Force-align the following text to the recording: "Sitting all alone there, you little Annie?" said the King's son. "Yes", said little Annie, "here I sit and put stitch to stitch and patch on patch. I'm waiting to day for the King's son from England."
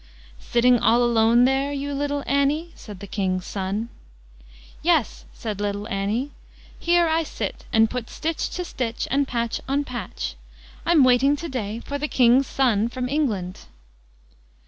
"Sitting 0.39 0.79
all 0.79 1.03
alone 1.03 1.45
there, 1.45 1.71
you 1.71 1.93
little 1.93 2.23
Annie?" 2.25 2.71
said 2.73 3.01
the 3.01 3.05
King's 3.05 3.45
son. 3.45 3.89
"Yes", 4.81 5.25
said 5.31 5.61
little 5.61 5.87
Annie, 5.89 6.31
"here 6.79 7.07
I 7.07 7.21
sit 7.21 7.65
and 7.71 7.87
put 7.87 8.09
stitch 8.09 8.49
to 8.55 8.65
stitch 8.65 9.07
and 9.11 9.27
patch 9.27 9.61
on 9.67 9.83
patch. 9.83 10.33
I'm 10.87 11.03
waiting 11.03 11.35
to 11.35 11.47
day 11.47 11.81
for 11.81 11.99
the 11.99 12.07
King's 12.07 12.47
son 12.47 12.89
from 12.89 13.07
England." 13.07 13.67